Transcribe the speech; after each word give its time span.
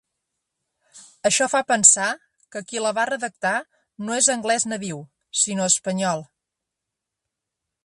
Això 1.29 1.47
fa 1.51 1.61
pensar 1.71 2.07
que 2.55 2.63
qui 2.71 2.81
la 2.85 2.93
va 3.01 3.05
redactar 3.11 3.53
no 4.07 4.17
és 4.23 4.31
anglès 4.37 4.67
nadiu, 4.73 5.05
sinó 5.43 5.71
espanyol. 5.75 6.27